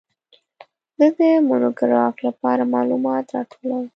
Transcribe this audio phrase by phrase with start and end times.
[0.97, 3.85] زه د مونوګراف لپاره معلومات راټولوم.